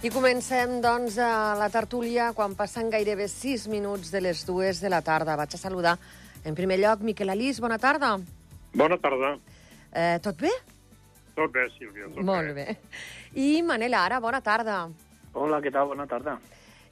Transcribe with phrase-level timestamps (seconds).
[0.00, 4.88] I comencem, doncs, a la tertúlia quan passen gairebé 6 minuts de les dues de
[4.88, 5.34] la tarda.
[5.36, 5.98] Vaig a saludar,
[6.40, 8.14] en primer lloc, Miquel Alís, bona tarda.
[8.72, 9.34] Bona tarda.
[9.92, 10.54] Eh, tot bé?
[11.36, 12.78] Tot bé, Sílvia, tot Molt bé.
[13.36, 14.86] I Manel Ara, bona tarda.
[15.34, 15.92] Hola, què tal?
[15.92, 16.38] Bona tarda.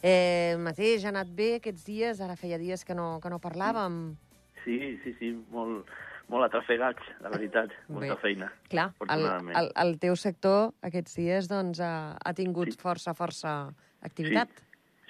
[0.02, 2.20] Eh, el mateix, ha anat bé aquests dies?
[2.20, 4.18] Ara feia dies que no, que no parlàvem.
[4.66, 5.88] Sí, sí, sí, molt,
[6.28, 7.70] molt atrafegats, la veritat.
[7.88, 8.20] Molta Bé.
[8.20, 12.78] feina, Clar, el, el, el teu sector aquests dies doncs, ha, ha tingut Sí.
[12.80, 14.48] força, força activitat.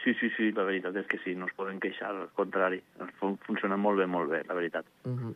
[0.05, 2.79] Sí, sí, sí, la veritat és que sí, no es poden queixar, al contrari.
[3.19, 4.87] Fun funciona molt bé, molt bé, la veritat.
[5.05, 5.35] Mhm.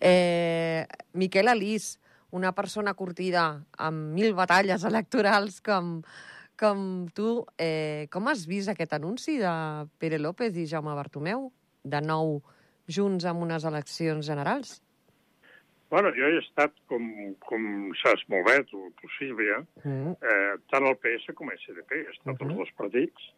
[0.00, 1.98] eh, Miquel Alís,
[2.30, 6.02] una persona curtida amb mil batalles electorals com,
[6.58, 11.50] com tu, eh, com has vist aquest anunci de Pere López i Jaume Bartomeu,
[11.82, 12.42] de nou
[12.86, 14.82] junts amb unes eleccions generals?
[15.88, 17.04] Bueno, jo he estat, com,
[17.46, 17.66] com
[18.02, 20.16] saps molt bé, tu, tu Sílvia, Mm.
[20.18, 22.50] eh, tant el PS com el SDP, he estat Mhm.
[22.50, 23.28] els dos partits.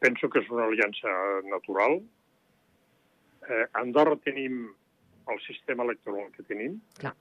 [0.00, 1.08] Penso que és una aliança
[1.44, 2.02] natural.
[3.48, 4.74] Eh, a Andorra tenim
[5.28, 7.14] el sistema electoral que tenim Clar.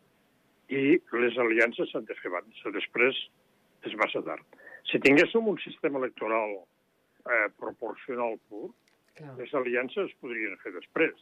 [0.69, 2.55] i les aliances s'han de fer abans.
[2.73, 3.16] Després
[3.83, 4.44] és massa tard.
[4.91, 6.58] Si tinguéssim un sistema electoral
[7.25, 8.73] eh, proporcional pur,
[9.16, 9.38] Clar.
[9.38, 11.14] les aliances es podrien fer després,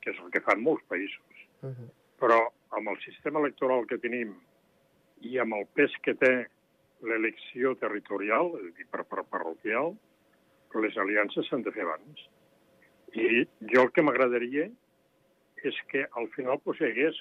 [0.00, 1.36] que és el que fan molts països.
[1.62, 1.90] Mhm.
[2.20, 2.40] Però
[2.78, 4.34] amb el sistema electoral que tenim
[5.26, 6.32] i amb el pes que té
[7.06, 9.94] l'elecció territorial, és a dir, per, per parroquial,
[10.76, 12.24] les aliances s'han de fer abans.
[13.16, 14.66] I jo el que m'agradaria
[15.64, 17.20] és que al final pues, hi hagués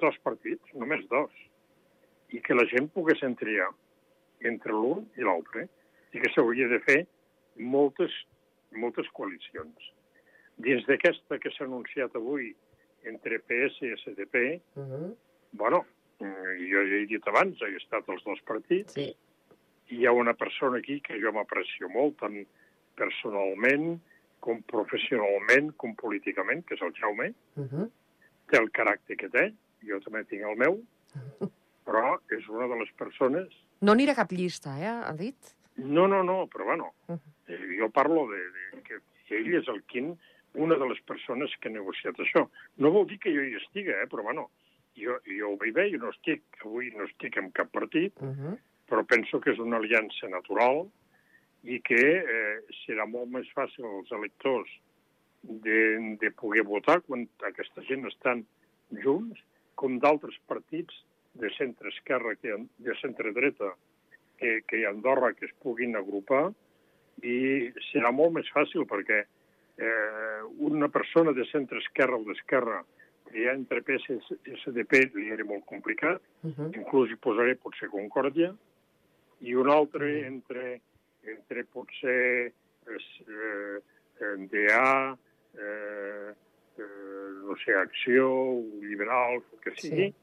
[0.00, 1.32] dos partits, només dos,
[2.32, 3.70] i que la gent pogués triar
[4.48, 5.68] entre l'un i l'altre,
[6.12, 6.98] i que s'hauria de fer
[7.56, 8.12] moltes,
[8.76, 9.90] moltes coalicions.
[10.60, 12.52] Dins d'aquesta que s'ha anunciat avui
[13.04, 15.14] entre PS i SDP, Mhm.
[15.52, 15.84] bueno,
[16.20, 16.24] mm,
[16.70, 19.16] jo ja he dit abans, he estat als dos partits, Sí.
[19.90, 22.46] hi ha una persona aquí que jo m'aprecio molt, tant
[22.96, 24.00] personalment
[24.40, 27.90] com professionalment, com políticament, que és el Jaume, Mhm.
[28.48, 29.52] té el caràcter que té,
[29.86, 30.82] jo també tinc el meu,
[31.86, 33.48] però és una de les persones...
[33.80, 35.36] No anirà cap llista, eh, ha dit?
[35.76, 37.20] No, no, no, però bueno, Mhm.
[37.48, 38.38] eh, jo parlo de,
[38.76, 39.00] de que
[39.36, 40.18] ell és el quin,
[40.54, 42.46] una de les persones que ha negociat això.
[42.78, 44.50] No vol dir que jo hi estigui, eh, però bueno,
[44.98, 48.58] jo, jo ho veig bé, jo no estic, avui no estic en cap partit, Mhm.
[48.88, 50.86] però penso que és una aliança natural
[51.64, 54.68] i que eh, serà molt més fàcil als electors
[55.42, 58.44] de, de poder votar quan aquesta gent estan
[59.02, 59.40] junts,
[59.74, 60.94] com d'altres partits
[61.34, 63.72] de centre-esquerra, de centre-dreta,
[64.38, 66.52] que, que hi ha a Andorra, que es puguin agrupar,
[67.22, 69.22] i serà molt més fàcil perquè
[69.78, 72.84] eh, una persona de centre-esquerra o d'esquerra
[73.30, 74.10] triar entre PS
[74.44, 76.72] i SDP li era molt complicat, Mhm.
[76.76, 78.54] inclús hi posaré potser Concòrdia,
[79.40, 80.80] i un altre entre,
[81.24, 82.52] entre potser
[82.86, 83.78] eh,
[84.20, 85.16] eh, DA,
[85.58, 86.32] eh,
[86.78, 86.82] eh,
[87.46, 90.14] no sé, Acció, Liberal, el que sigui, Sí.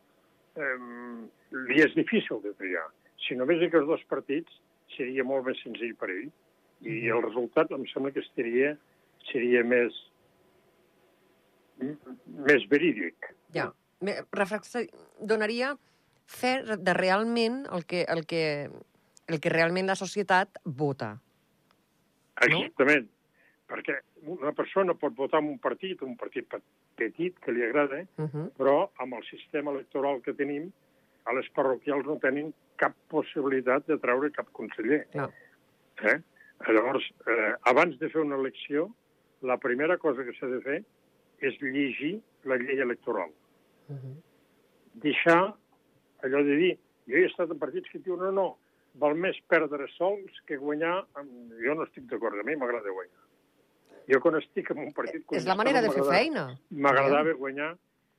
[0.55, 2.85] eh, li és difícil de triar.
[3.17, 4.51] Si només aquests dos partits,
[4.95, 6.29] seria molt més senzill per ell.
[6.81, 8.77] I el resultat em sembla que estaria,
[9.31, 9.94] seria més,
[11.79, 13.31] més verídic.
[13.56, 13.69] Ja.
[15.19, 15.73] Donaria
[16.29, 18.69] fe de realment el que, el que,
[19.28, 21.16] el que realment la societat vota.
[22.39, 23.07] Exactament.
[23.69, 26.62] Perquè una persona pot votar en un partit, un partit pe-
[26.97, 28.50] petit que li agrada, Uh -huh.
[28.57, 30.72] però amb el sistema electoral que tenim,
[31.25, 35.06] a les parroquials no tenen cap possibilitat de treure cap conseller.
[35.12, 35.29] Clar.
[36.03, 36.19] Eh?
[36.68, 38.89] Llavors, eh, abans de fer una elecció,
[39.41, 40.79] la primera cosa que s'ha de fer
[41.39, 43.31] és llegir la llei electoral.
[43.89, 44.16] Uh -huh.
[44.94, 45.55] Deixar
[46.24, 46.77] allò de dir,
[47.07, 48.57] jo he estat en partits que diuen no, no,
[48.95, 51.06] val més perdre sols que guanyar...
[51.13, 51.53] Amb...
[51.63, 53.24] Jo no estic d'acord, a mi m'agrada guanyar.
[54.09, 55.25] Jo quan estic en un partit...
[55.31, 56.57] És la manera de fer feina.
[56.69, 57.75] M'agradava guanyar,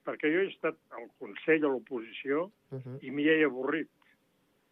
[0.07, 2.99] perquè jo he estat al Consell, a l'oposició, Uh -huh.
[3.03, 3.91] i m'hi he avorrit.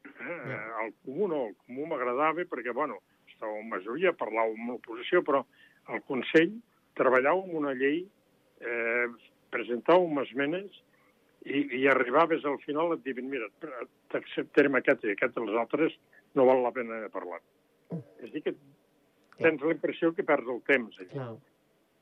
[0.05, 0.85] Eh?
[0.85, 5.45] El comú no, el comú m'agradava perquè, bueno, estava en majoria, parlàvem amb l'oposició, però
[5.88, 6.55] al Consell
[6.99, 8.02] treballàvem una llei,
[8.61, 9.06] eh,
[9.55, 10.81] presentàvem esmenes
[11.46, 13.49] i, i arribaves al final et diuen, mira,
[14.12, 15.94] t'acceptarem aquest i aquest, els altres
[16.37, 17.40] no val la pena de parlar.
[18.20, 18.55] És a dir, que
[19.38, 20.99] tens la impressió que perds el temps.
[21.06, 21.31] Allà.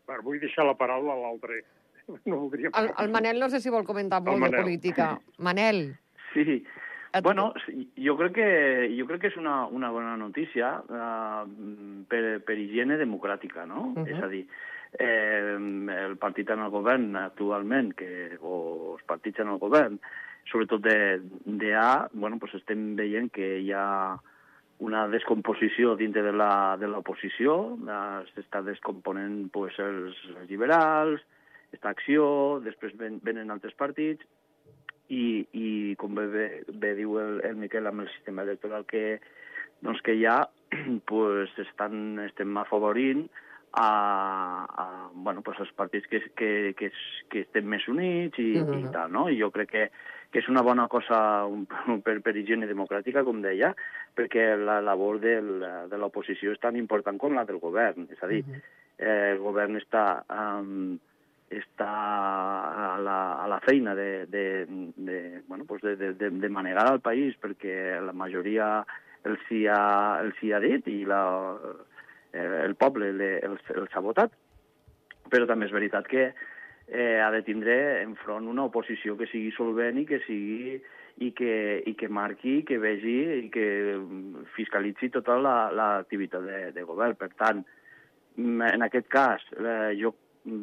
[0.07, 0.21] Clar.
[0.27, 1.63] Vull deixar la paraula a l'altre.
[2.31, 2.71] No voldria...
[2.79, 5.09] El, el Manel no sé si vol comentar molt de política.
[5.47, 5.89] Manel,
[6.37, 6.63] Sí,
[7.13, 7.53] et- bueno,
[7.97, 8.49] jo crec que,
[8.99, 11.45] jo crec que és una, una bona notícia uh,
[12.09, 13.93] per, per higiene democràtica, no?
[13.95, 14.07] Mhm.
[14.07, 14.47] És a dir,
[14.99, 15.57] eh,
[16.07, 19.99] el partit en el govern actualment, que, o els partits en el govern,
[20.51, 24.17] sobretot de, de A, bueno, pues estem veient que hi ha
[24.79, 27.79] una descomposició dintre de la de l'oposició,
[28.35, 30.19] s'està descomponent pues, els
[30.51, 31.23] liberals,
[31.73, 34.23] està Acció, després ven, venen altres partits,
[35.09, 39.21] i, i com bé, bé, bé diu el, el Miquel amb el sistema electoral que,
[39.85, 40.41] doncs que ja
[41.11, 43.27] pues, estan, estem afavorint
[43.77, 46.91] a, a bueno, pues els partits que, que, que,
[47.31, 48.79] que estem més units i, uh -huh.
[48.81, 49.29] i tal, no?
[49.29, 49.91] I jo crec que,
[50.31, 51.47] que és una bona cosa
[52.05, 53.75] per, per higiene democràtica, com deia,
[54.17, 55.61] perquè la labor del,
[55.91, 58.09] de l'oposició és tan important com la del govern.
[58.11, 58.63] És a dir, uh -huh.
[58.99, 60.25] eh, el govern està...
[60.31, 60.99] Um,
[61.51, 64.67] està a la, a la feina de, de,
[64.97, 68.81] de, bueno, pues de, de, de manegar al país perquè la majoria
[69.27, 71.23] els hi ha, els hi ha dit i la,
[72.33, 74.35] eh, el poble els, els ha votat.
[75.31, 80.03] Però també és veritat que eh, ha de tindre enfront una oposició que sigui solvent
[80.03, 80.77] i que sigui
[81.17, 83.17] i que, i que marqui, que vegi
[83.47, 83.67] i que
[84.55, 87.17] fiscalitzi tota l'activitat la, de, de govern.
[87.17, 87.63] Per tant,
[88.37, 90.13] en aquest cas, eh, jo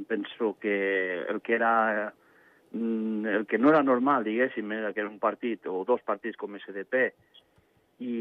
[0.08, 2.14] penso que el que era
[2.74, 6.56] el que no era normal, diguéssim, era que era un partit o dos partits com
[6.58, 7.12] SDP
[8.02, 8.14] i,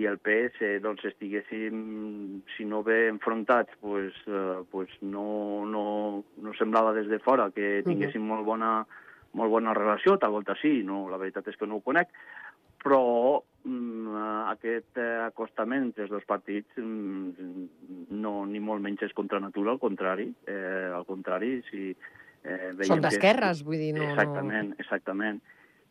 [0.00, 6.54] i el PS doncs, estiguéssim, si no bé enfrontats, pues, uh, pues no, no, no
[6.56, 8.32] semblava des de fora que tinguéssim uh -huh.
[8.32, 8.86] molt, bona,
[9.32, 12.08] molt bona relació, tal volta sí, no, la veritat és que no ho conec,
[12.82, 17.64] però mm, aquest acostament entre els dos partits mm,
[18.20, 21.94] no, ni molt menys és contra natura, al contrari, eh, al contrari, si...
[22.44, 24.04] Eh, Són d'esquerres, vull dir, no...
[24.10, 25.40] Exactament, exactament.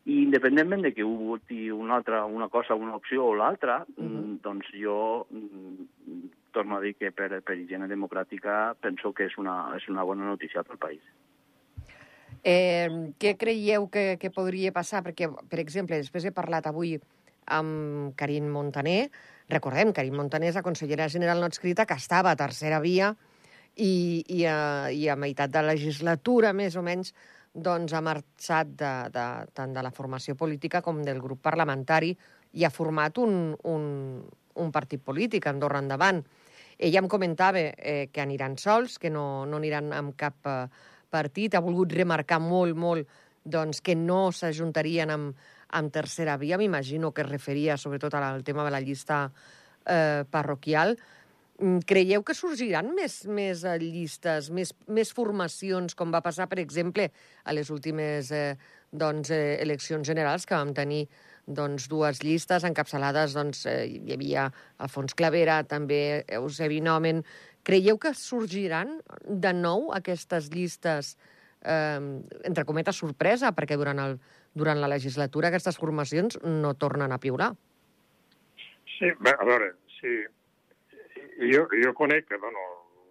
[0.04, 4.02] I independentment de que ho voti una altra, una cosa, una opció o l'altra, uh
[4.02, 4.14] mhm.
[4.14, 4.40] -huh.
[4.42, 9.74] doncs jo mm, torno a dir que per, per higiene democràtica penso que és una,
[9.76, 11.02] és una bona notícia pel país.
[12.44, 12.88] Eh,
[13.18, 15.02] què creieu que, que podria passar?
[15.02, 17.00] Perquè, per exemple, després he parlat avui
[17.46, 19.10] amb Karim Montaner.
[19.52, 23.12] Recordem, Karim Montaner és la consellera general no escrita que estava a tercera via
[23.76, 27.12] i, i, a, i a meitat de legislatura, més o menys,
[27.54, 32.14] doncs, ha marxat de, de, tant de la formació política com del grup parlamentari
[32.54, 33.84] i ha format un, un,
[34.54, 36.22] un partit polític, Andorra Endavant.
[36.78, 40.64] Ella em comentava eh, que aniran sols, que no, no aniran amb cap eh,
[41.10, 41.54] partit.
[41.54, 43.10] Ha volgut remarcar molt, molt
[43.44, 45.36] doncs, que no s'ajuntarien amb,
[45.70, 46.58] amb tercera via.
[46.58, 49.30] M'imagino que es referia sobretot al tema de la llista
[49.86, 50.96] eh, parroquial.
[51.58, 56.58] Mm, creieu que sorgiran més, més eh, llistes, més, més formacions, com va passar, per
[56.58, 57.06] exemple,
[57.44, 58.56] a les últimes eh,
[58.90, 61.04] doncs, eh, eleccions generals, que vam tenir
[61.46, 64.48] doncs, dues llistes encapçalades, doncs, eh, hi havia
[64.82, 67.22] Alfons Clavera, també Eusebi Nomen.
[67.62, 71.14] Creieu que sorgiran de nou aquestes llistes,
[71.62, 72.00] eh,
[72.42, 74.18] entre cometes, sorpresa, perquè durant, el,
[74.54, 77.52] durant la legislatura aquestes formacions no tornen a piular?
[78.98, 80.22] Sí, bé, a veure, sí,
[81.38, 82.60] jo, jo conec, bueno,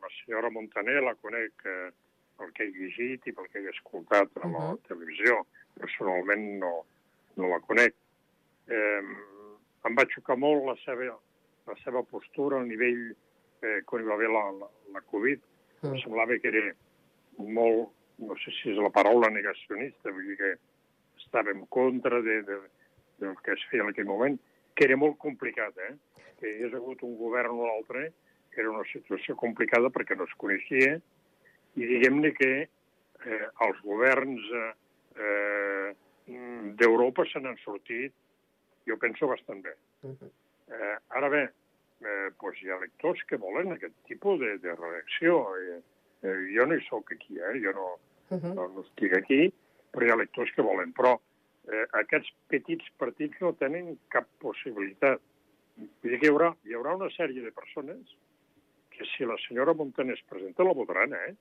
[0.02, 1.92] la senyora Montaner la conec eh,
[2.38, 4.80] pel que he llegit i pel que he escoltat a la uh -huh.
[4.88, 5.46] televisió.
[5.80, 6.86] Personalment no,
[7.36, 7.96] no la conec.
[8.68, 9.02] Eh,
[9.88, 11.18] em va xocar molt la seva,
[11.68, 13.16] la seva postura al nivell
[13.62, 15.40] eh, quan hi va haver la, la, la Covid.
[15.40, 15.46] Uh
[15.82, 15.94] -huh.
[15.94, 16.76] Em semblava que era
[17.38, 20.58] molt, no sé si és la paraula negacionista, vull dir que
[21.34, 22.60] estava en contra de, de,
[23.18, 24.38] del que es feia en aquell moment,
[24.78, 25.96] que era molt complicat, eh?
[26.38, 28.12] que hi hagués hagut un govern o l'altre,
[28.54, 31.00] era una situació complicada perquè no es coneixia,
[31.74, 34.70] i diguem-ne que eh, els governs eh,
[35.18, 35.90] eh,
[36.78, 38.14] d'Europa se n'han sortit,
[38.86, 39.74] jo penso, bastant bé.
[40.04, 41.48] Eh, ara bé,
[42.06, 45.42] eh, pues hi ha lectors que volen aquest tipus de, de reacció.
[45.58, 45.82] Eh,
[46.28, 47.58] eh, jo no hi sóc aquí, eh?
[47.64, 47.90] jo no,
[48.30, 48.54] uh -huh.
[48.54, 49.48] no, no estic aquí,
[49.94, 50.92] però hi ha lectors que volen.
[50.98, 51.14] Però
[51.70, 55.22] eh, aquests petits partits no tenen cap possibilitat.
[55.78, 58.18] Vull dir que hi haurà, hi haurà una sèrie de persones
[58.94, 61.34] que si la senyora Montaner es presenta la votaran, eh?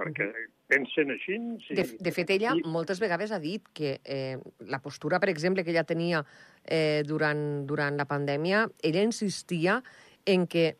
[0.00, 0.28] perquè
[0.70, 1.36] pensen així...
[1.66, 1.76] Si...
[1.76, 2.62] De, de fet, ella I...
[2.72, 4.38] moltes vegades ha dit que eh,
[4.70, 6.22] la postura, per exemple, que ella tenia
[6.64, 9.80] eh, durant, durant la pandèmia, ella insistia
[10.24, 10.72] en que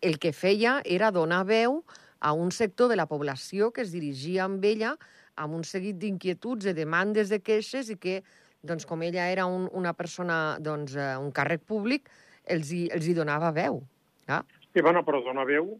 [0.00, 1.82] el que feia era donar veu
[2.20, 4.94] a un sector de la població que es dirigia amb ella
[5.38, 8.20] amb un seguit d'inquietuds, de demandes, de queixes, i que,
[8.62, 12.10] doncs, com ella era un, una persona, doncs, uh, un càrrec públic,
[12.48, 13.82] els hi, els hi donava veu.
[14.28, 14.42] Ja?
[14.72, 15.72] Sí, bueno, però dona veu,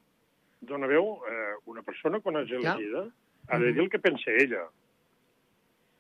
[0.61, 3.53] dona veu eh, una persona, quan és elegida, ja.
[3.53, 4.65] ha de dir el que pensa ella.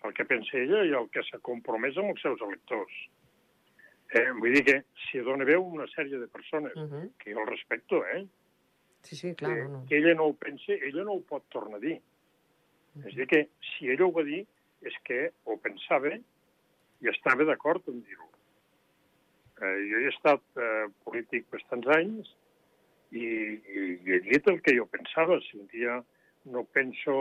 [0.06, 2.98] El que pensa ella i el que s'ha compromès amb els seus electors.
[4.16, 7.10] Eh, vull dir que si dona veu una sèrie de persones, uh -huh.
[7.18, 8.26] que jo el respecto, eh?
[9.02, 9.54] Sí, sí, clar.
[9.54, 9.84] Que, no.
[9.88, 12.00] que ella no ho pensa, ella no ho pot tornar a dir.
[13.04, 13.42] És a dir, que
[13.72, 14.44] si ella ho va dir
[14.88, 18.28] és que ho pensava i estava d'acord en dir-ho.
[19.58, 22.30] Eh, jo he estat eh, polític bastants anys
[23.10, 25.40] i, i, i he dit el que jo pensava.
[25.46, 25.98] Si un dia
[26.54, 27.18] no penso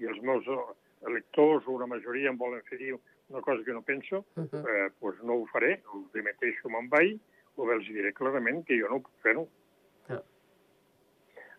[0.00, 0.48] i els meus
[1.06, 2.96] electors o una majoria em volen fer dir
[3.28, 4.64] una cosa que no penso, uh -huh.
[4.70, 7.18] eh, pues no ho faré, ho dimeteixo, me'n vaig,
[7.56, 9.48] o bé els diré clarament que jo no puc fer-ho.
[10.08, 10.22] Uh.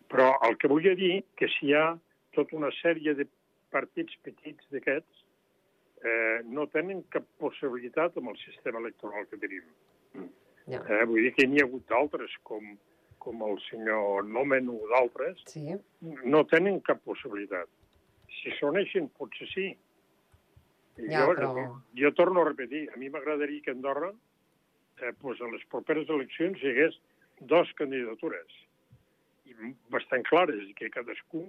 [0.08, 1.98] Però el que vull dir que si hi ha
[2.32, 3.26] tota una sèrie de
[3.74, 5.24] partits petits d'aquests,
[6.04, 9.66] eh, no tenen cap possibilitat amb el sistema electoral que tenim.
[10.68, 10.82] Ja.
[10.82, 12.76] Eh, vull dir que n'hi ha hagut d'altres, com,
[13.18, 15.74] com el senyor Nomen o d'altres, sí.
[16.00, 17.70] no tenen cap possibilitat.
[18.38, 19.68] Si s'uneixen, potser sí,
[21.06, 21.52] ja, jo, però...
[21.94, 24.12] jo torno a repetir, a mi m'agradaria que Andorra
[25.00, 26.98] eh, pues a les properes eleccions hi hagués
[27.40, 28.56] dos candidatures
[29.48, 29.54] i
[29.94, 31.46] bastant clares, i que cadascú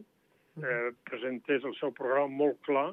[0.63, 2.89] eh, presentés el seu programa molt clar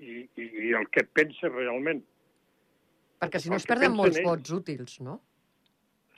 [0.00, 2.02] i, i, i el que pensa realment.
[3.20, 4.28] Perquè si no es perden molts ells.
[4.28, 5.18] vots útils, no?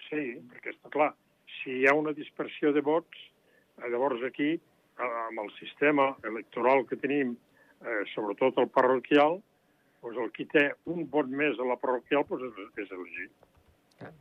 [0.06, 1.12] Sí, perquè està clar.
[1.60, 3.24] Si hi ha una dispersió de vots,
[3.80, 4.54] eh, llavors aquí,
[5.02, 7.34] amb el sistema electoral que tenim,
[7.82, 9.40] eh, sobretot el parroquial,
[10.02, 13.48] doncs el qui té un vot més a la parroquial doncs és, és elegit.
[14.02, 14.12] Ah.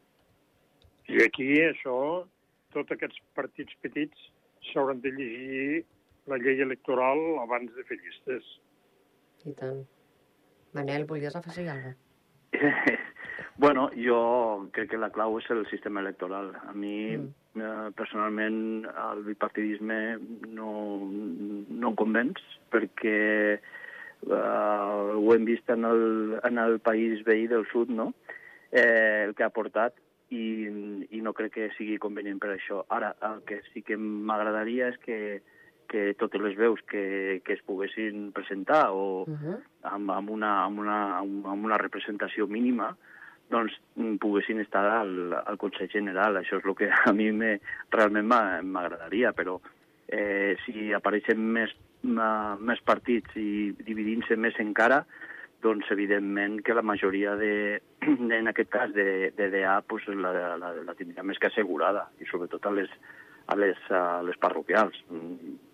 [1.09, 1.95] I aquí això,
[2.73, 4.29] tots aquests partits petits
[4.69, 5.83] s'hauran de llegir
[6.29, 8.47] la llei electoral abans de fer llistes.
[9.45, 9.81] I tant.
[10.77, 12.09] Manel, volies afegir alguna cosa?
[13.63, 16.51] bueno, jo crec que la clau és el sistema electoral.
[16.67, 17.61] A mi, mm.
[17.61, 19.99] eh, personalment, el bipartidisme
[20.51, 23.17] no, no em convenç, perquè
[24.27, 26.05] uh, ho hem vist en el,
[26.47, 28.11] en el país veí del sud, no?
[28.71, 29.97] eh, el que ha portat
[30.31, 30.43] i,
[31.11, 32.81] i no crec que sigui convenient per això.
[32.89, 35.17] Ara, el que sí que m'agradaria és que,
[35.91, 39.57] que totes les veus que, que es poguessin presentar o uh -huh.
[39.83, 42.95] amb, amb, una, amb, una, amb una representació mínima,
[43.49, 43.73] doncs
[44.19, 46.37] poguessin estar al, al Consell General.
[46.37, 47.59] Això és el que a mi me,
[47.91, 48.27] realment
[48.63, 49.59] m'agradaria, però
[50.07, 55.05] eh, si apareixen més més partits i dividint-se més encara,
[55.61, 57.81] doncs evidentment que la majoria de,
[58.29, 62.07] de en aquest cas de, de DA pues, la, la, la tindrà més que assegurada
[62.19, 62.89] i sobretot a les,
[63.47, 64.97] a les, a les parroquials.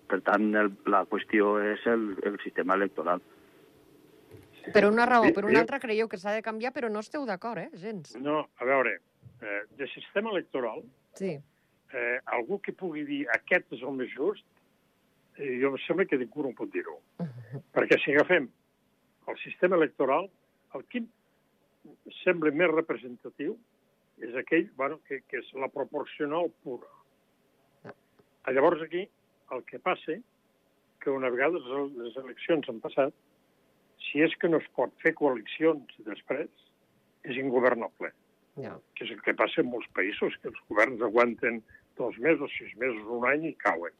[0.07, 3.21] Per tant, el, la qüestió és el, el sistema electoral.
[4.73, 7.63] Per una raó, per una altra creieu que s'ha de canviar, però no esteu d'acord,
[7.63, 8.15] eh, gens?
[8.19, 8.97] No, a veure,
[9.41, 10.83] eh, de sistema electoral,
[11.19, 11.33] sí.
[11.93, 14.47] eh, algú que pugui dir aquest és el més just,
[15.37, 16.99] eh, jo em sembla que ningú no pot dir-ho.
[17.19, 17.61] Uh -huh.
[17.75, 18.49] Perquè si agafem
[19.27, 20.29] el sistema electoral,
[20.75, 21.03] el que
[22.23, 23.57] sembla més representatiu
[24.19, 26.87] és aquell bueno, que, que és la proporcional pura.
[27.83, 28.53] -huh.
[28.53, 29.07] Llavors aquí
[29.55, 30.17] el que passa
[31.03, 31.59] que una vegada
[31.95, 33.13] les eleccions han passat,
[34.07, 36.49] si és que no es pot fer coalicions després,
[37.27, 38.11] és ingovernable.
[38.57, 38.77] Yeah.
[38.97, 41.61] Que és el que passa en molts països, que els governs aguanten
[41.99, 43.95] dos mesos, sis mesos, un any i cauen.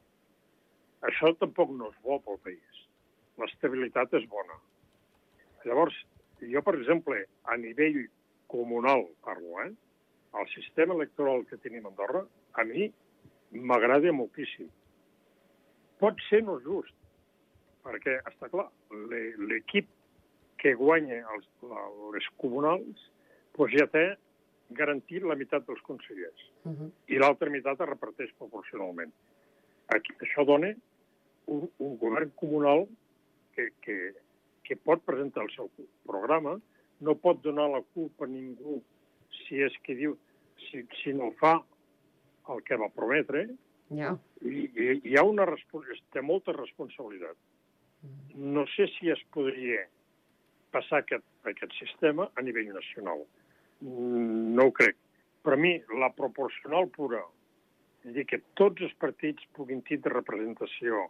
[1.08, 2.84] Això tampoc no és bo pel país.
[3.38, 4.56] L'estabilitat és bona.
[5.66, 5.94] Llavors,
[6.42, 8.00] jo, per exemple, a nivell
[8.50, 9.70] comunal parlo, eh?
[10.38, 12.24] el sistema electoral que tenim a Andorra,
[12.54, 12.88] a mi
[13.52, 14.68] m'agrada moltíssim.
[15.98, 16.94] Pot ser no just,
[17.86, 18.68] perquè, està clar,
[19.50, 19.88] l'equip
[20.58, 21.46] que guanya els,
[22.14, 23.06] les comunals
[23.58, 24.04] doncs ja té
[24.78, 26.90] garantit la meitat dels consellers uh -huh.
[27.08, 29.12] i l'altra meitat es reparteix proporcionalment.
[29.88, 30.74] Aquí, això dona
[31.46, 32.86] un, un govern comunal
[33.54, 34.14] que, que,
[34.62, 35.70] que pot presentar el seu
[36.06, 36.60] programa,
[37.00, 38.82] no pot donar la culpa a ningú
[39.30, 40.16] si és que diu,
[40.68, 41.58] si, si no fa
[42.52, 43.48] el que va prometre,
[43.90, 44.14] ja.
[44.42, 45.46] i, i hi ha una
[46.12, 47.36] té molta responsabilitat.
[48.02, 48.52] Mm.
[48.54, 49.84] No sé si es podria
[50.74, 53.24] passar aquest, aquest sistema a nivell nacional.
[53.80, 54.96] Mm, no ho crec.
[55.42, 57.22] Per mi, la proporcional pura,
[58.04, 61.06] és dir, que tots els partits puguin tindre representació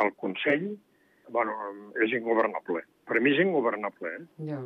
[0.00, 0.72] al Consell,
[1.28, 1.54] bueno,
[2.04, 2.84] és ingovernable.
[3.08, 4.14] Per mi és ingovernable.
[4.18, 4.48] Eh?
[4.50, 4.62] Ja.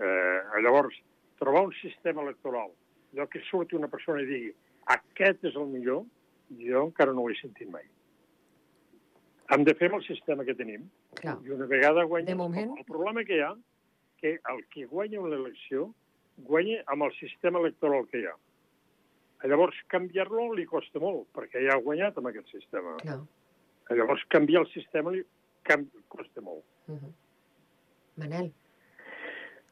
[0.00, 0.96] Eh, llavors,
[1.40, 2.72] trobar un sistema electoral,
[3.12, 4.50] allò que surti una persona i digui
[4.94, 6.04] aquest és el millor,
[6.58, 7.86] jo encara no ho he sentit mai.
[9.50, 10.86] Hem de fer amb el sistema que tenim.
[11.18, 11.38] Clar.
[11.44, 12.30] I una vegada guanya...
[12.30, 12.76] De moment...
[12.78, 13.54] El problema que hi ha,
[14.22, 15.88] que el que guanya una elecció,
[16.46, 18.36] guanya amb el sistema electoral que hi ha.
[19.50, 22.94] Llavors, canviar-lo li costa molt, perquè ja ha guanyat amb aquest sistema.
[23.00, 23.20] Clar.
[23.96, 25.24] Llavors, canviar el sistema li
[25.66, 26.64] canvi, costa molt.
[26.86, 27.12] Uh -huh.
[28.20, 28.52] Manel.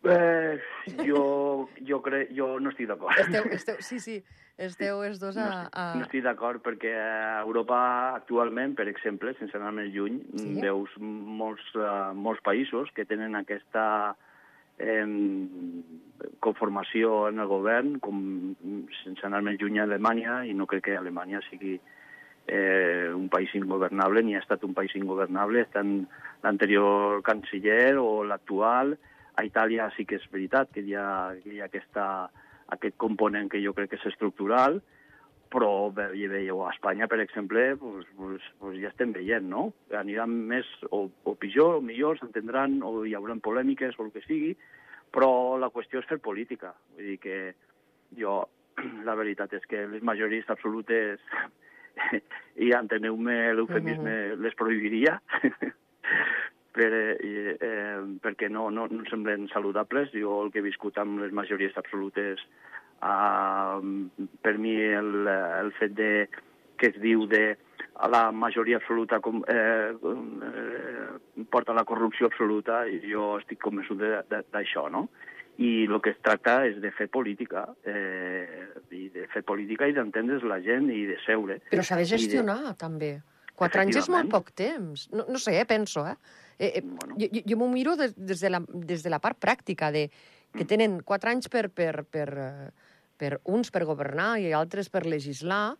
[0.04, 0.60] Eh,
[1.02, 3.18] jo, jo, crec, jo no estic d'acord.
[3.18, 4.20] Esteu, esteu, sí, sí,
[4.54, 5.66] esteu els dos a...
[5.72, 5.88] a...
[5.98, 7.80] No estic d'acord perquè a Europa
[8.14, 10.54] actualment, per exemple, sense anar més lluny, sí?
[10.62, 13.84] veus molts, uh, molts països que tenen aquesta
[14.78, 15.04] eh,
[16.40, 18.22] conformació en el govern, com
[19.02, 21.74] sense anar més lluny a Alemanya, i no crec que Alemanya sigui
[22.48, 26.00] eh, un país ingovernable, ni ha estat un país ingovernable, estan
[26.42, 28.96] l'anterior canciller o l'actual.
[29.38, 31.08] A Itàlia sí que és veritat que hi ha,
[31.42, 32.04] que hi ha aquesta,
[32.74, 34.80] aquest component que jo crec que és estructural,
[35.48, 39.70] però veieu, a Espanya, per exemple, pues, pues, pues ja estem veient, no?
[39.96, 44.24] Aniran més o, o pitjor o millor, s'entendran, o hi haurà polèmiques o el que
[44.26, 44.52] sigui,
[45.14, 46.74] però la qüestió és fer política.
[46.96, 47.38] Vull dir que
[48.20, 48.42] jo,
[49.08, 51.22] la veritat és que les majories absolutes,
[52.66, 54.40] i enteneu-me l'eufemisme, -huh.
[54.44, 55.20] les prohibiria,
[56.78, 60.14] per, eh, eh, perquè no, no, no semblen saludables.
[60.14, 62.46] Jo el que he viscut amb les majories absolutes
[62.98, 63.78] Uh,
[64.42, 66.26] per mi el, el fet de,
[66.78, 67.52] que es diu de
[68.10, 74.02] la majoria absoluta com, eh, eh, porta a la corrupció absoluta i jo estic convençut
[74.54, 75.08] d'això, no?
[75.58, 79.94] I el que es tracta és de fer política, eh, i de fer política i
[79.96, 81.58] d'entendre's la gent i de seure.
[81.72, 82.76] Però s'ha de gestionar, de...
[82.78, 83.12] també.
[83.58, 85.08] Quatre anys és molt poc temps.
[85.10, 86.14] No, no sé, eh, penso, eh?
[86.58, 87.16] Eh, eh bueno.
[87.18, 90.08] Jo, jo m'ho miro des, des, de la, des de la part pràctica, de
[90.52, 90.68] que mm.
[90.68, 92.28] tenen quatre anys per, per, per,
[93.18, 95.76] per uns per governar i altres per legislar,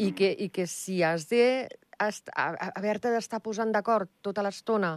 [0.00, 1.68] i que, i que si has de
[2.00, 4.96] haver-te d'estar posant d'acord tota l'estona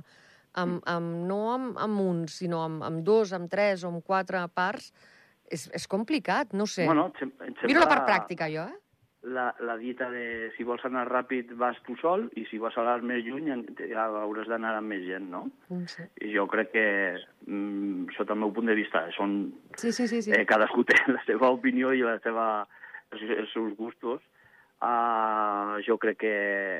[0.55, 4.41] amb, amb, no amb, amb un, sinó amb, amb dos, amb tres o amb quatre
[4.55, 4.93] parts,
[5.45, 6.87] és, és complicat, no sé.
[6.87, 7.51] Bueno, sembla...
[7.67, 8.81] Miro la part pràctica, jo, eh?
[9.25, 12.99] La, la dita de si vols anar ràpid vas tu sol i si vols anar
[13.01, 13.49] més lluny
[13.89, 15.45] ja hauràs d'anar amb més gent, no?
[15.89, 16.05] Sí.
[16.21, 16.85] I jo crec que,
[17.47, 19.35] mm, sota el meu punt de vista, són...
[19.81, 20.21] Sí, sí, sí.
[20.27, 20.33] sí.
[20.35, 22.47] Eh, cadascú té la seva opinió i la seva,
[23.11, 24.21] els, els seus gustos.
[24.85, 26.33] Uh, jo crec que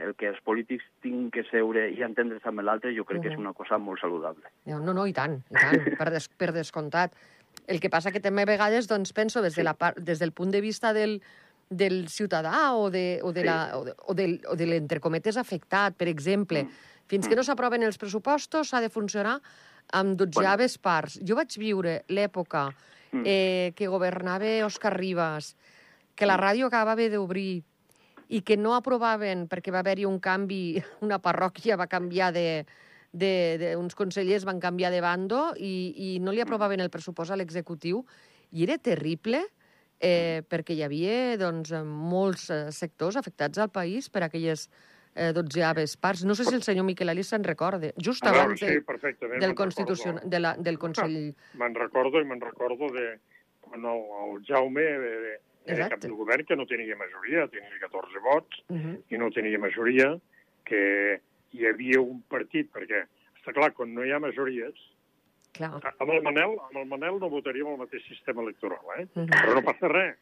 [0.04, 3.30] el que els polítics tinguin que seure i entendre's amb l'altre, jo crec uh -huh.
[3.30, 4.44] que és una cosa molt saludable.
[4.66, 7.16] No, no, i tant, i tant, per, des, per descomptat.
[7.68, 10.34] El que passa que també a vegades doncs, penso des, de la part, des del
[10.34, 11.22] punt de vista del,
[11.70, 13.48] del ciutadà o de, o de, sí.
[13.48, 16.64] la, o de, o del, o de l'entrecometes afectat, per exemple.
[16.64, 16.84] Mm.
[17.10, 17.30] Fins mm.
[17.30, 19.40] que no s'aproven els pressupostos s'ha de funcionar
[19.94, 20.84] amb dotzeaves bueno.
[20.84, 21.20] parts.
[21.26, 23.24] Jo vaig viure l'època mm.
[23.26, 25.56] eh, que governava Òscar Ribas,
[26.16, 26.46] que la mm.
[26.46, 27.64] ràdio acabava d'obrir
[28.30, 32.66] i que no aprovaven perquè va haver-hi un canvi, una parròquia va canviar de,
[33.12, 36.48] de, de, uns consellers van canviar de bando i, i no li mm.
[36.48, 38.04] aprovaven el pressupost a l'executiu
[38.52, 39.44] i era terrible
[40.06, 44.68] eh, perquè hi havia doncs, molts eh, sectors afectats al país per aquelles
[45.16, 46.26] eh, dotzeaves parts.
[46.26, 50.18] No sé si el senyor Miquel Ali se'n recorda, just abans sí, de, del, Constitució,
[50.24, 51.18] de la, del Consell...
[51.62, 53.16] Me'n recordo i me'n recordo de
[53.66, 58.22] quan el, el Jaume eh, era cap del govern que no tenia majoria, tenia 14
[58.26, 58.98] vots, uh -huh.
[59.10, 60.12] i no tenia majoria,
[60.66, 63.06] que hi havia un partit, perquè
[63.40, 64.78] està clar, quan no hi ha majories,
[65.56, 65.80] Clar.
[66.00, 69.08] Amb el Manel, amb el Manel no votaríem el mateix sistema electoral, eh?
[69.14, 69.28] Uh -huh.
[69.32, 70.18] Però no passa res.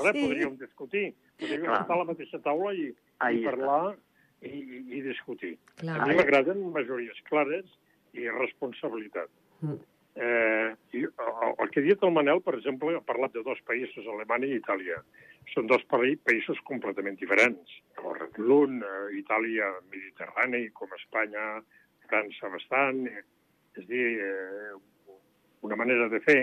[0.00, 0.22] Ara sí.
[0.24, 1.14] podríem discutir.
[1.38, 1.80] Podríem Clar.
[1.80, 2.88] estar a la mateixa taula i,
[3.32, 3.96] i parlar
[4.42, 5.56] i, i, i discutir.
[5.76, 6.00] Clar.
[6.00, 7.66] A mi m'agraden majories clares
[8.12, 9.30] i responsabilitat.
[9.62, 9.78] -huh.
[10.14, 13.60] Eh, i, el, el que ha dit el Manel, per exemple, ha parlat de dos
[13.68, 14.98] països, Alemanya i Itàlia.
[15.54, 17.76] Són dos països completament diferents.
[18.36, 21.62] L'un, eh, Itàlia mediterrani, com Espanya,
[22.10, 23.06] França bastant,
[23.78, 24.74] és dir, eh,
[25.66, 26.40] una manera de fer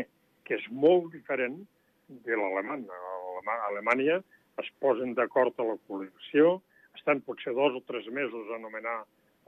[0.48, 1.60] que és molt diferent
[2.08, 2.86] de l'alemany.
[2.88, 4.22] A Alemanya
[4.62, 6.62] es posen d'acord a la coalició,
[6.96, 9.00] estan potser dos o tres mesos a nomenar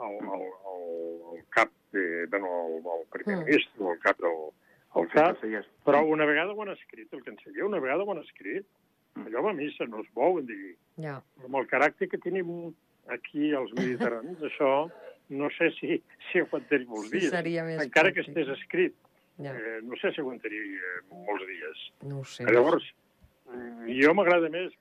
[0.05, 0.83] el, el, el,
[1.35, 3.45] el cap, de, bueno, el, el primer mm.
[3.47, 4.51] ministre, el cap del
[4.97, 5.37] el cap,
[5.85, 8.65] però una vegada ho han escrit, el canceller, una vegada ho han escrit,
[9.15, 9.27] mm.
[9.27, 10.73] allò va a missa, no es volen dir.
[10.97, 11.19] Yeah.
[11.45, 12.49] Amb el caràcter que tenim
[13.13, 14.71] aquí els mediterranis, això
[15.29, 17.29] no sé si, si aguantaria molts dies.
[17.33, 18.95] Seria més Encara que estés escrit.
[19.39, 19.53] Ja.
[19.53, 21.83] Eh, no sé si aguantaria molts dies.
[22.09, 22.47] No ho sé.
[22.49, 22.85] Llavors,
[23.47, 24.73] mm, jo m'agrada més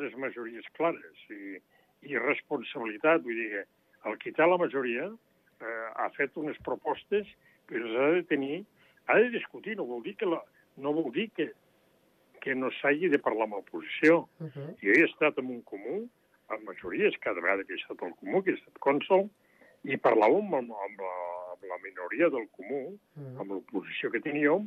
[0.00, 1.58] les majories clares i,
[2.08, 3.24] i responsabilitat.
[3.26, 3.64] Vull dir que
[4.10, 7.28] el qui té la majoria eh, ha fet unes propostes,
[7.66, 8.60] però s'ha de tenir,
[9.10, 10.40] ha de discutir, no vol dir que, la,
[10.82, 11.50] no vol dir que,
[12.44, 14.28] que no s'hagi de parlar amb l'oposició.
[14.38, 14.68] Uh -huh.
[14.82, 16.06] Jo he estat en un comú,
[16.48, 19.28] amb majories, cada vegada que he estat al comú, que he estat cònsol,
[19.86, 21.14] i parlàvem amb, amb, la,
[21.54, 22.82] amb la minoria del comú,
[23.16, 23.36] mm.
[23.42, 24.66] amb l'oposició que teníem,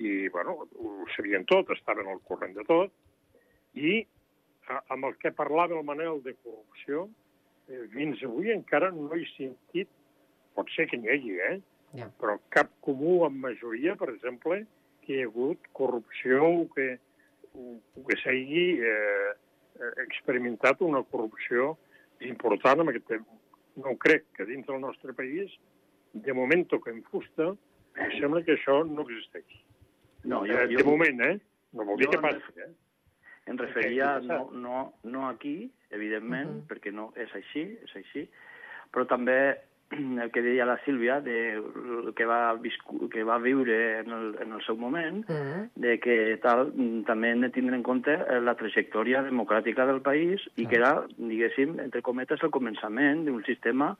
[0.00, 2.94] i, bueno, ho sabien tot, estaven al corrent de tot,
[3.78, 4.00] i
[4.70, 7.06] a, amb el que parlava el Manel de corrupció,
[7.68, 9.90] eh, fins avui encara no he sentit,
[10.56, 11.54] pot ser que n'hi hagi, eh?
[11.94, 12.10] Yeah.
[12.18, 14.64] però cap comú amb majoria, per exemple,
[15.04, 16.88] que hi ha hagut corrupció o que,
[17.54, 19.30] o que s'hagi eh,
[20.02, 21.76] experimentat una corrupció
[22.26, 23.14] important en aquest,
[23.76, 25.50] no crec que dins del nostre país,
[26.14, 27.54] de moment toquem fusta,
[27.94, 29.44] Em sembla que això no existeix.
[30.24, 31.38] No, jo, Eh, jo, de moment, eh?
[31.72, 32.72] No vol dir jo que en passi, eh?
[33.46, 36.66] em referia no, no, no aquí, evidentment, Mhm.
[36.66, 38.28] perquè no és així, és així,
[38.90, 39.60] però també
[39.94, 44.26] el que deia la Sílvia, de, el que, va viscu, que va viure en el,
[44.42, 45.68] en el seu moment, Mm.
[45.80, 46.72] de que tal,
[47.06, 51.04] també hem de tindre en compte eh, la trajectòria democràtica del país i que era,
[51.16, 53.92] diguéssim, entre cometes, el començament d'un sistema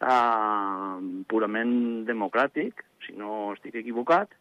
[0.00, 4.32] uh, purament democràtic, si no estic equivocat,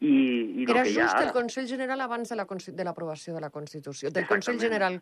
[0.00, 0.12] i,
[0.60, 1.32] i Era que hi ha just el.
[1.32, 4.58] Consell General abans de la consti- de l'aprovació de la Constitució, del Consell.
[4.60, 4.98] General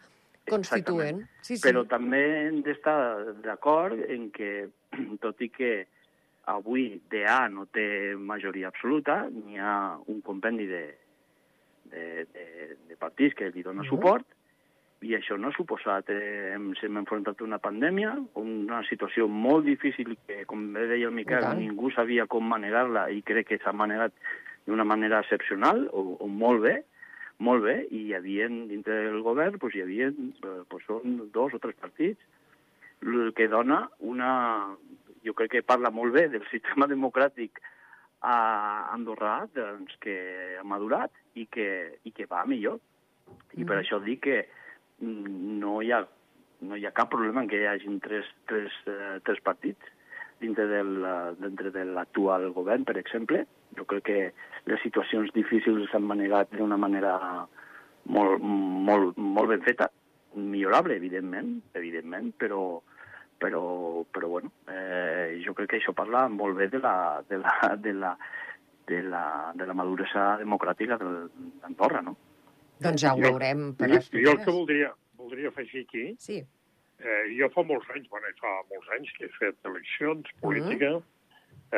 [0.48, 1.22] Constituent.
[1.40, 1.62] Sí, sí.
[1.64, 2.98] Però també hem d'estar
[3.44, 4.68] d'acord en que,
[5.24, 5.74] tot i que
[6.52, 10.85] avui DA no té majoria absoluta, n'hi ha un compendi de,
[11.92, 12.46] de, de,
[12.90, 14.26] de partits que li dona suport,
[15.04, 20.14] i això no ha suposat, eh, hem, hem enfrontat una pandèmia, una situació molt difícil
[20.26, 24.16] que, com bé deia el Miquel, ningú sabia com manegar-la i crec que s'ha manegat
[24.64, 26.76] d'una manera excepcional o, o molt bé,
[27.38, 31.59] molt bé, i hi havia, dintre del govern, doncs, hi havia, doncs, són dos o
[31.59, 32.20] tres partits,
[33.03, 34.77] el que dona una...
[35.25, 37.61] Jo crec que parla molt bé del sistema democràtic
[38.20, 40.16] a Andorra, doncs, que
[40.61, 42.79] ha madurat i que, i que va millor.
[43.57, 43.81] I per Mhm.
[43.83, 44.38] això dic que
[45.01, 46.07] mm, no hi ha,
[46.61, 49.81] no hi ha cap problema en que hi hagin tres, tres, eh, tres partits
[50.40, 53.47] dintre del, eh, dintre de l'actual govern, per exemple.
[53.77, 54.19] Jo crec que
[54.71, 57.47] les situacions difícils s'han manegat d'una manera
[58.07, 59.91] molt, molt, molt ben feta,
[60.35, 62.81] millorable, evidentment, evidentment, però,
[63.39, 67.55] però, però bueno, eh, jo crec que això parla molt bé de la, de la,
[67.77, 68.17] de la,
[68.87, 69.25] de la,
[69.57, 72.17] de la maduresa democràtica d'Andorra, no?
[72.83, 76.05] Doncs ja ho Jo- veurem per Jo, les jo el que voldria, voldria afegir aquí,
[76.19, 76.41] Sí.
[76.99, 80.41] eh, jo fa molts anys, bueno, fa molts anys que he fet eleccions, Mhm.
[80.43, 80.91] política,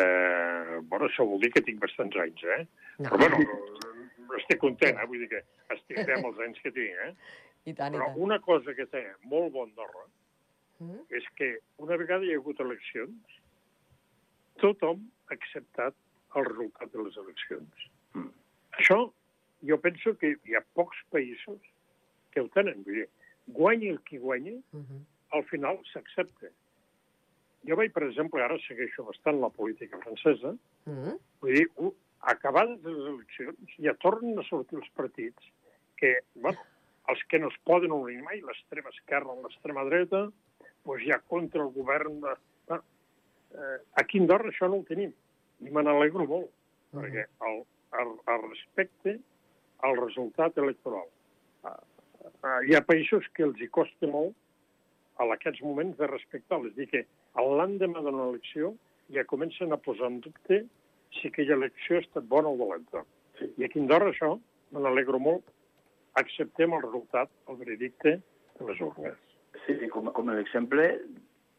[0.02, 2.66] eh, bueno, això vol dir que tinc bastants anys, eh?
[2.98, 3.10] No.
[3.10, 3.40] Però bueno,
[4.40, 5.06] estic content, eh?
[5.08, 5.42] Vull dir que
[5.76, 7.12] estic bé amb els anys que tinc, eh?
[7.66, 8.20] I tant, i Però tant.
[8.28, 10.06] una cosa que té molt bon Andorra
[10.76, 10.98] Mm?
[11.08, 11.46] és que
[11.80, 13.36] una vegada hi ha hagut eleccions,
[14.60, 15.94] tothom ha acceptat
[16.36, 17.86] el resultat de les eleccions.
[18.12, 18.28] Mm.
[18.82, 18.98] Això,
[19.70, 21.56] jo penso que hi ha pocs països
[22.34, 22.82] que ho tenen.
[22.84, 23.06] Vull dir,
[23.56, 25.00] guanyi el qui guanyi, Mhm.
[25.32, 26.52] al final s'accepta.
[27.66, 30.54] Jo vaig, per exemple, ara segueixo bastant la política francesa,
[30.86, 31.16] Mm?
[31.42, 31.66] vull dir,
[32.20, 35.48] acabades les eleccions ja tornen a sortir els partits
[35.96, 36.58] que, bueno,
[37.08, 40.28] els que no es poden unir mai, l'extrema esquerra o l'extrema dreta,
[40.84, 42.34] doncs ja contra el govern de...
[42.68, 42.82] Bueno,
[43.54, 45.12] eh, aquí a Andorra això no ho tenim,
[45.60, 46.50] i me n'alegro molt,
[46.92, 47.02] Mhm.
[47.02, 47.64] perquè el,
[48.00, 49.18] el, el respecte
[49.82, 51.08] al resultat electoral.
[51.64, 51.74] Uh,
[52.42, 54.34] uh, hi ha països que els hi costa molt
[55.18, 56.60] a aquests moments de respectar.
[56.64, 57.04] És a dir, que
[57.58, 58.74] l'endemà d'una elecció
[59.14, 60.64] ja comencen a posar en dubte
[61.16, 63.04] si aquella elecció ha estat bona o dolenta.
[63.56, 64.34] I aquí a Andorra això,
[64.72, 65.44] me n'alegro molt,
[66.20, 68.18] acceptem el resultat, el veredicte
[68.58, 69.18] de les urnes.
[69.66, 70.86] Sí, com, com l'exemple,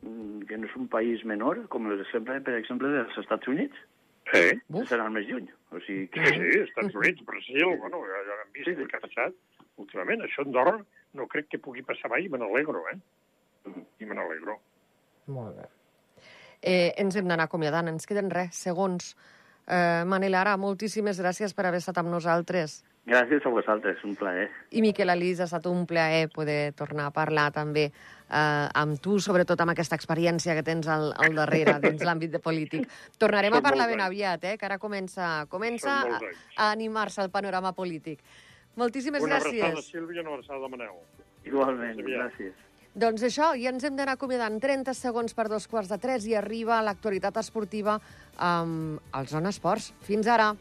[0.02, 3.86] mm, que no és un país menor, com l'exemple, per exemple, dels Estats Units,
[4.34, 5.48] serà el més lluny.
[5.72, 6.26] O sigui que...
[6.26, 8.82] sí, sí Estats Units, Brasil, bueno, ja, ja hem vist Sí, sí.
[8.82, 9.38] el que ha passat
[9.78, 10.26] últimament.
[10.26, 10.78] Això a Andorra
[11.18, 12.98] no crec que pugui passar mai me n'alegro, eh?
[14.00, 14.60] I me n'alegro.
[15.34, 15.70] Molt bé.
[16.62, 19.16] Eh, ens hem d'anar acomiadant, ens queden res, segons.
[19.68, 22.82] Eh, Manel Ara, moltíssimes gràcies per haver estat amb nosaltres.
[23.08, 24.50] Gràcies a vosaltres, un plaer.
[24.76, 29.16] I Miquel Alís, ha estat un plaer poder tornar a parlar també eh, amb tu,
[29.24, 32.84] sobretot amb aquesta experiència que tens al, al darrere dins l'àmbit de polític.
[33.20, 36.20] Tornarem Són a parlar ben aviat, eh, que ara comença, comença a,
[36.58, 38.20] a animar-se al panorama polític.
[38.76, 39.92] Moltíssimes Una abraçada, gràcies.
[39.96, 41.00] Sílvia, i una abraçada de Manel.
[41.48, 42.67] Igualment, gràcies.
[42.98, 46.34] Doncs això, ja ens hem d'anar acomiadant 30 segons per dos quarts de tres i
[46.34, 48.00] arriba l'actualitat esportiva
[48.42, 49.92] amb el Zona Esports.
[50.08, 50.56] Fins ara.